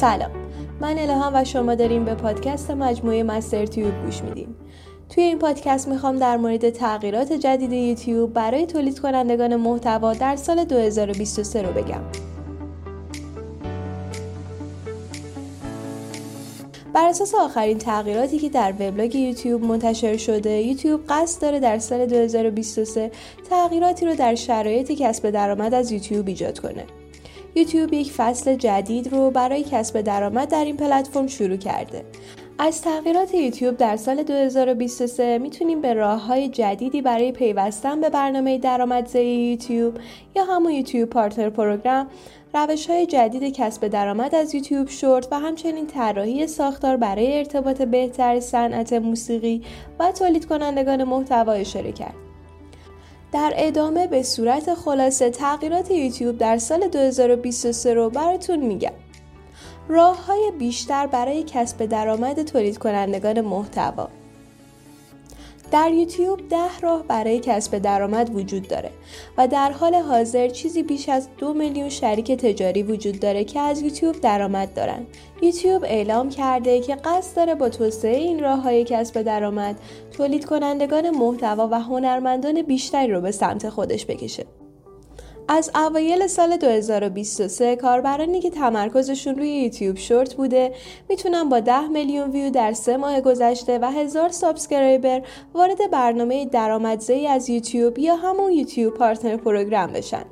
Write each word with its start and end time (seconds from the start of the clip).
سلام. 0.00 0.30
من 0.80 0.98
الهام 0.98 1.32
و 1.34 1.44
شما 1.44 1.74
داریم 1.74 2.04
به 2.04 2.14
پادکست 2.14 2.70
مجموعه 2.70 3.22
مستر 3.22 3.66
تیوب 3.66 4.04
گوش 4.04 4.22
میدین 4.22 4.48
توی 5.08 5.24
این 5.24 5.38
پادکست 5.38 5.88
می‌خوام 5.88 6.16
در 6.16 6.36
مورد 6.36 6.70
تغییرات 6.70 7.32
جدید 7.32 7.72
یوتیوب 7.72 8.32
برای 8.32 8.66
تولید 8.66 9.00
کنندگان 9.00 9.56
محتوا 9.56 10.14
در 10.14 10.36
سال 10.36 10.64
2023 10.64 11.62
رو 11.62 11.72
بگم. 11.72 12.00
بر 16.94 17.08
اساس 17.08 17.34
آخرین 17.34 17.78
تغییراتی 17.78 18.38
که 18.38 18.48
در 18.48 18.72
وبلاگ 18.80 19.14
یوتیوب 19.14 19.64
منتشر 19.64 20.16
شده 20.16 20.50
یوتیوب 20.50 21.00
قصد 21.08 21.42
داره 21.42 21.60
در 21.60 21.78
سال 21.78 22.06
2023 22.06 23.10
تغییراتی 23.50 24.06
رو 24.06 24.14
در 24.14 24.34
شرایط 24.34 24.92
کسب 24.92 25.30
درآمد 25.30 25.74
از 25.74 25.92
یوتیوب 25.92 26.28
ایجاد 26.28 26.58
کنه. 26.58 26.84
یوتیوب 27.54 27.92
یک 27.92 28.12
فصل 28.12 28.54
جدید 28.54 29.12
رو 29.12 29.30
برای 29.30 29.64
کسب 29.70 30.00
درآمد 30.00 30.48
در 30.48 30.64
این 30.64 30.76
پلتفرم 30.76 31.26
شروع 31.26 31.56
کرده 31.56 32.04
از 32.60 32.82
تغییرات 32.82 33.34
یوتیوب 33.34 33.76
در 33.76 33.96
سال 33.96 34.22
2023 34.22 35.38
می‌تونیم 35.38 35.80
به 35.80 35.94
راه 35.94 36.26
های 36.26 36.48
جدیدی 36.48 37.02
برای 37.02 37.32
پیوستن 37.32 38.00
به 38.00 38.10
برنامه 38.10 38.58
درآمدزایی 38.58 39.50
یوتیوب 39.50 39.98
یا 40.36 40.44
همون 40.44 40.72
یوتیوب 40.72 41.08
پارتنر 41.08 41.50
پروگرام 41.50 42.06
روش 42.54 42.90
های 42.90 43.06
جدید 43.06 43.54
کسب 43.54 43.88
درآمد 43.88 44.34
از 44.34 44.54
یوتیوب 44.54 44.88
شورت 44.88 45.28
و 45.32 45.38
همچنین 45.40 45.86
طراحی 45.86 46.46
ساختار 46.46 46.96
برای 46.96 47.38
ارتباط 47.38 47.82
بهتر 47.82 48.40
صنعت 48.40 48.92
موسیقی 48.92 49.62
و 49.98 50.12
تولید 50.12 50.46
کنندگان 50.46 51.04
محتوا 51.04 51.52
اشاره 51.52 51.92
کرد. 51.92 52.27
در 53.32 53.52
ادامه 53.56 54.06
به 54.06 54.22
صورت 54.22 54.74
خلاصه 54.74 55.30
تغییرات 55.30 55.90
یوتیوب 55.90 56.38
در 56.38 56.58
سال 56.58 56.88
2023 56.88 57.94
رو 57.94 58.10
براتون 58.10 58.58
میگم. 58.66 58.92
راه 59.88 60.26
های 60.26 60.52
بیشتر 60.58 61.06
برای 61.06 61.42
کسب 61.42 61.86
درآمد 61.86 62.42
تولید 62.42 62.78
کنندگان 62.78 63.40
محتوا 63.40 64.08
در 65.70 65.92
یوتیوب 65.92 66.48
ده 66.48 66.78
راه 66.82 67.02
برای 67.02 67.38
کسب 67.38 67.78
درآمد 67.78 68.36
وجود 68.36 68.68
داره 68.68 68.90
و 69.38 69.48
در 69.48 69.72
حال 69.72 69.94
حاضر 69.94 70.48
چیزی 70.48 70.82
بیش 70.82 71.08
از 71.08 71.28
دو 71.38 71.54
میلیون 71.54 71.88
شریک 71.88 72.32
تجاری 72.32 72.82
وجود 72.82 73.20
داره 73.20 73.44
که 73.44 73.60
از 73.60 73.82
یوتیوب 73.82 74.20
درآمد 74.20 74.74
دارن. 74.74 75.06
یوتیوب 75.42 75.84
اعلام 75.84 76.28
کرده 76.30 76.80
که 76.80 76.94
قصد 76.94 77.36
داره 77.36 77.54
با 77.54 77.68
توسعه 77.68 78.16
این 78.16 78.40
راه 78.40 78.60
های 78.60 78.84
کسب 78.84 79.22
درآمد 79.22 79.80
تولید 80.16 80.44
کنندگان 80.44 81.10
محتوا 81.10 81.68
و 81.72 81.80
هنرمندان 81.80 82.62
بیشتری 82.62 83.12
رو 83.12 83.20
به 83.20 83.30
سمت 83.30 83.68
خودش 83.68 84.06
بکشه. 84.06 84.57
از 85.50 85.70
اوایل 85.74 86.26
سال 86.26 86.56
2023 86.56 87.76
کاربرانی 87.76 88.40
که 88.40 88.50
تمرکزشون 88.50 89.34
روی 89.34 89.48
یوتیوب 89.50 89.96
شورت 89.96 90.34
بوده 90.34 90.74
می‌تونن 91.08 91.48
با 91.48 91.60
10 91.60 91.88
میلیون 91.88 92.30
ویو 92.30 92.50
در 92.50 92.72
سه 92.72 92.96
ماه 92.96 93.20
گذشته 93.20 93.78
و 93.78 93.84
هزار 93.84 94.28
subscriber 94.28 95.22
وارد 95.54 95.90
برنامه 95.90 96.46
درآمدزایی 96.46 97.26
از 97.26 97.48
یوتیوب 97.48 97.98
یا 97.98 98.16
همون 98.16 98.52
YouTube 98.52 98.94
Partner 98.94 99.36
Program 99.36 99.92
بشن 99.92 100.24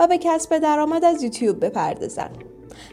و 0.00 0.06
به 0.06 0.18
کسب 0.18 0.58
درآمد 0.58 1.04
از 1.04 1.22
یوتیوب 1.22 1.64
بپردازن. 1.64 2.30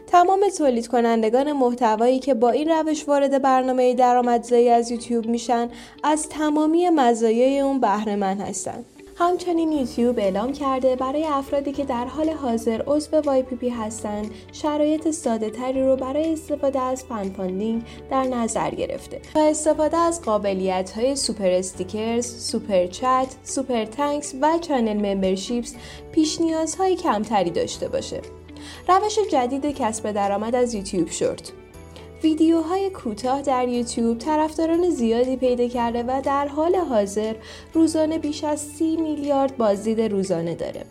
تمام 0.06 0.40
تولید 0.58 0.86
کنندگان 0.86 1.52
محتوایی 1.52 2.18
که 2.18 2.34
با 2.34 2.50
این 2.50 2.68
روش 2.68 3.08
وارد 3.08 3.42
برنامه 3.42 3.94
درآمدزایی 3.94 4.68
از 4.68 4.90
یوتیوب 4.90 5.26
میشن 5.26 5.68
از 6.04 6.28
تمامی 6.28 6.88
مزایای 6.88 7.60
اون 7.60 7.80
بهره 7.80 8.16
مند 8.16 8.40
هستند. 8.40 8.84
همچنین 9.20 9.72
یوتیوب 9.72 10.18
اعلام 10.18 10.52
کرده 10.52 10.96
برای 10.96 11.24
افرادی 11.24 11.72
که 11.72 11.84
در 11.84 12.04
حال 12.04 12.30
حاضر 12.30 12.82
عضو 12.86 13.42
پی 13.42 13.68
هستند 13.68 14.30
شرایط 14.52 15.10
ساده 15.10 15.50
تری 15.50 15.82
رو 15.82 15.96
برای 15.96 16.32
استفاده 16.32 16.80
از 16.80 17.04
fan 17.04 17.30
funding 17.30 17.82
در 18.10 18.22
نظر 18.22 18.70
گرفته 18.70 19.20
و 19.34 19.38
استفاده 19.38 19.96
از 19.96 20.22
قابلیت 20.22 20.90
های 20.90 21.16
Super 21.16 21.50
Stickers، 21.50 22.26
Super 22.26 22.86
Chat، 22.86 23.26
Super 23.42 23.84
Thanks 23.84 24.34
و 24.42 24.58
channel 24.58 25.14
memberships 25.14 25.74
پیش 26.12 26.40
نیازهای 26.40 26.96
کمتری 26.96 27.50
داشته 27.50 27.88
باشه. 27.88 28.20
روش 28.88 29.18
جدید 29.32 29.66
کسب 29.66 30.12
درآمد 30.12 30.54
از 30.54 30.74
یوتیوب 30.74 31.10
شورت 31.10 31.52
ویدیوهای 32.22 32.90
کوتاه 32.90 33.42
در 33.42 33.68
یوتیوب 33.68 34.18
طرفداران 34.18 34.90
زیادی 34.90 35.36
پیدا 35.36 35.68
کرده 35.68 36.02
و 36.02 36.22
در 36.24 36.48
حال 36.48 36.76
حاضر 36.76 37.34
روزانه 37.74 38.18
بیش 38.18 38.44
از 38.44 38.60
30 38.60 38.96
میلیارد 38.96 39.56
بازدید 39.56 40.00
روزانه 40.00 40.54
داره. 40.54 40.84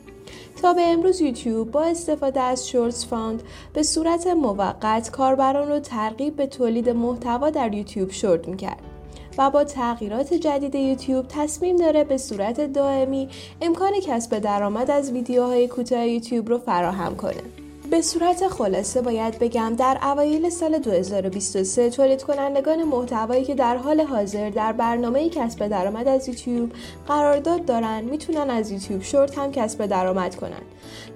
تا 0.62 0.74
به 0.74 0.82
امروز 0.82 1.22
یوتیوب 1.22 1.72
با 1.72 1.84
استفاده 1.84 2.42
از 2.42 2.70
Shorts 2.70 3.08
Fund 3.08 3.44
به 3.74 3.84
صورت 3.84 4.28
موقت 4.28 5.12
کاربران 5.12 5.70
رو 5.70 5.80
ترغیب 5.80 6.36
به 6.36 6.48
تولید 6.48 6.90
محتوا 6.90 7.50
در 7.50 7.74
یوتیوب 7.74 8.12
شورت 8.12 8.48
می‌کرد 8.48 8.82
و 9.38 9.50
با 9.50 9.64
تغییرات 9.64 10.34
جدید 10.34 10.76
یوتیوب 10.76 11.26
تصمیم 11.28 11.76
داره 11.76 12.04
به 12.04 12.18
صورت 12.18 12.74
دائمی 12.74 13.30
امکان 13.62 13.92
کسب 14.00 14.40
درآمد 14.40 14.92
از 14.92 15.12
ویدیوهای 15.12 15.68
کوتاه 15.68 16.08
یوتیوب 16.08 16.50
رو 16.50 16.58
فراهم 16.58 17.16
کنه. 17.16 17.67
به 17.92 18.02
صورت 18.02 18.48
خلاصه 18.48 19.02
باید 19.02 19.40
بگم 19.40 19.76
در 19.78 19.98
اوایل 20.04 20.50
سال 20.50 20.78
2023 20.78 21.90
تولید 21.90 22.24
کنندگان 22.24 22.84
محتوایی 22.84 23.44
که 23.44 23.56
در 23.56 23.78
حال 23.78 24.02
حاضر 24.02 24.50
در 24.50 24.72
برنامه 24.72 25.30
کسب 25.30 25.68
درآمد 25.68 26.08
از 26.08 26.28
یوتیوب 26.28 26.72
قرارداد 27.08 27.66
دارن 27.66 28.02
می‌تونن 28.04 28.50
از 28.50 28.72
یوتیوب 28.72 29.02
شورت 29.02 29.38
هم 29.38 29.52
کسب 29.52 29.86
درآمد 29.86 30.36
کنن. 30.36 30.62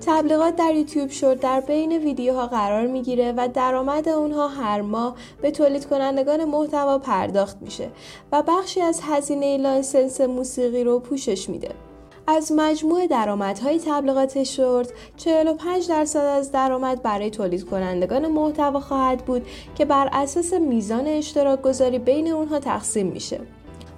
تبلیغات 0.06 0.56
در 0.56 0.76
یوتیوب 0.76 1.09
شورت 1.09 1.40
در 1.40 1.59
بین 1.62 1.92
ویدیوها 1.92 2.48
قرار 2.48 2.88
می‌گیره 2.88 3.34
و 3.38 3.50
درآمد 3.53 4.09
اونها 4.09 4.48
هر 4.48 4.82
ماه 4.82 5.16
به 5.42 5.52
تولید 5.52 5.86
کنندگان 5.86 6.46
محتوا 6.46 6.98
پرداخت 6.98 7.58
میشه 7.62 7.90
و 8.32 8.44
بخشی 8.48 8.82
از 8.82 9.00
هزینه 9.03 9.58
license 9.58 10.22
موسیقی 10.22 10.84
رو 10.84 11.00
پوشش 11.00 11.50
میده. 11.50 11.70
از 12.28 12.52
مجموع 12.52 13.08
درآمدهای 13.08 13.80
تبلیغات 13.86 14.44
شورت 14.44 14.94
45 15.18 15.88
درصد 15.88 16.20
از 16.20 16.52
درآمد 16.52 17.02
برای 17.02 17.30
تولید 17.30 17.66
کنندگان 17.66 18.28
محتوا 18.28 18.80
خواهد 18.80 19.26
بود 19.26 19.48
که 19.76 19.86
بر 19.86 20.09
اساس 20.14 20.54
میزان 20.54 21.08
اشتراک 21.08 21.62
گذاری 21.62 22.00
بین 22.00 22.32
اونها 22.32 22.59
تقسیم 22.59 23.08
میشه. 23.08 23.40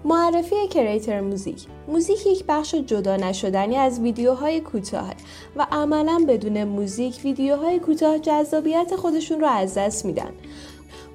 معرفی 0.05 0.67
Creator 0.67 0.99
Music 0.99 1.21
موزیک 1.21 2.25
یک 2.25 2.43
بخش 2.47 2.75
جدا 2.75 3.15
نشدنی 3.15 3.75
از 3.75 3.99
ویدیوهای 3.99 4.59
کوتاه 4.59 5.09
و 5.55 5.67
عملا 5.71 6.25
بدون 6.27 6.63
موزیک 6.63 7.21
ویدیوهای 7.23 7.79
کوتاه 7.79 8.19
جذابیت 8.19 8.95
خودشون 8.95 9.39
رو 9.41 9.47
از 9.47 9.73
دست 9.77 10.05
میدن 10.05 10.31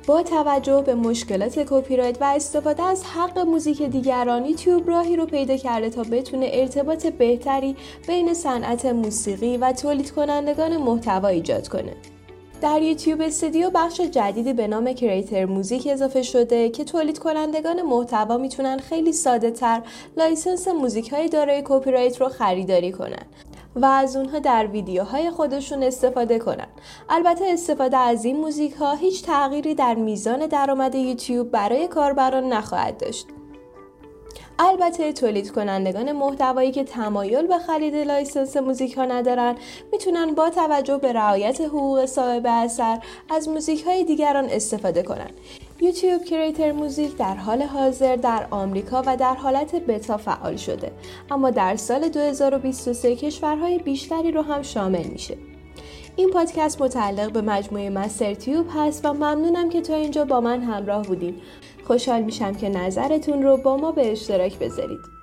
با 0.08 0.22
توجه 0.22 0.82
به 0.82 0.94
مشکلات 0.94 1.58
کپی 1.58 1.96
رایت 1.96 2.16
و 2.20 2.24
استفاده 2.24 2.82
از 2.82 3.04
حق 3.04 3.38
موزیک 3.38 3.82
دیگران 3.82 4.44
یوتیوب 4.44 4.88
راهی 4.88 5.16
رو 5.16 5.26
پیدا 5.26 5.56
کرده 5.56 5.90
تا 5.90 6.02
بتونه 6.02 6.50
ارتباط 6.52 7.06
بهتری 7.06 7.76
بین 8.06 8.34
صنعت 8.34 8.86
موسیقی 8.86 9.56
و 9.56 9.72
تولید 9.72 10.10
کنندگان 10.10 10.76
محتوا 10.76 11.28
ایجاد 11.28 11.68
کنه. 11.68 11.92
در 12.60 12.82
YouTube 12.82 13.20
Studio 13.20 13.70
بخش 13.70 14.00
جدیدی 14.00 14.52
به 14.52 14.66
نام 14.66 14.92
Creator 14.92 15.44
Music 15.44 15.88
اضافه 15.90 16.22
شده 16.22 16.68
که 16.68 16.84
تولید 16.84 17.18
کنندگان 17.18 17.82
محتوا 17.82 18.36
می‌تونن 18.36 18.78
خیلی 18.78 19.12
ساده 19.12 19.50
تر 19.50 19.82
license 20.16 20.68
موزیک 20.68 21.12
های 21.12 21.28
دارای 21.28 21.62
کپی 21.64 21.90
رایت 21.90 22.20
رو 22.20 22.28
خریداری 22.28 22.92
کنن 22.92 23.26
و 23.76 23.86
از 23.86 24.16
اونها 24.16 24.38
در 24.38 24.66
ویدیوهای 24.66 25.30
خودشون 25.30 25.82
استفاده 25.82 26.38
کنن. 26.38 26.66
البته 27.08 27.44
استفاده 27.48 27.96
از 27.96 28.24
این 28.24 28.36
موزیک 28.36 28.72
ها 28.72 28.94
هیچ 28.94 29.24
تغییری 29.24 29.74
در 29.74 29.94
میزان 29.94 30.46
درآمد 30.46 30.94
یوتیوب 30.94 31.50
برای 31.50 31.88
کاربران 31.88 32.44
نخواهد 32.52 32.98
داشت. 32.98 33.26
البته 34.58 35.12
تولید 35.12 35.50
کنندگان 35.50 36.12
محتوایی 36.12 36.70
که 36.70 36.84
تمایل 36.84 37.46
به 37.46 37.58
خرید 37.58 37.94
license 37.94 38.56
موزیک 38.56 38.94
ها 38.94 39.04
ندارن 39.04 39.56
می‌تونن 39.92 40.34
با 40.34 40.50
توجه 40.50 40.98
به 40.98 41.12
رعایت 41.12 41.60
حقوق 41.60 42.06
صاحب 42.06 42.46
اثر 42.46 42.98
از 43.30 43.48
موزیک 43.48 43.84
های 43.84 44.04
دیگران 44.04 44.44
استفاده 44.44 45.02
کنند. 45.02 45.32
یوتیوب 45.80 46.24
کریتر 46.24 46.72
موزیک 46.72 47.16
در 47.16 47.34
حال 47.34 47.62
حاضر 47.62 48.16
در 48.16 48.46
آمریکا 48.50 49.02
و 49.06 49.16
در 49.16 49.34
حالت 49.34 49.74
بتا 49.74 50.16
فعال 50.16 50.56
شده 50.56 50.92
اما 51.30 51.50
در 51.50 51.76
سال 51.76 52.08
2023 52.08 53.16
کشورهای 53.16 53.78
بیشتری 53.78 54.32
رو 54.32 54.42
هم 54.42 54.62
شامل 54.62 55.04
میشه 55.04 55.36
این 56.16 56.30
پادکست 56.30 56.82
متعلق 56.82 57.32
به 57.32 57.40
مجموعه 57.40 57.90
مستر 57.90 58.34
تیوب 58.34 58.66
هست 58.74 59.04
و 59.04 59.12
ممنونم 59.12 59.68
که 59.68 59.80
تا 59.80 59.94
اینجا 59.94 60.24
با 60.24 60.40
من 60.40 60.62
همراه 60.62 61.02
بودین 61.02 61.34
خوشحال 61.88 62.22
میشم 62.22 62.54
که 62.54 62.68
نظرتون 62.68 63.42
رو 63.42 63.56
با 63.56 63.76
ما 63.76 63.92
به 63.92 64.12
اشتراک 64.12 64.58
بذارید. 64.58 65.17